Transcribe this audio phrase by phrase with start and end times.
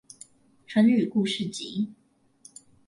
[0.65, 1.93] 成語故事集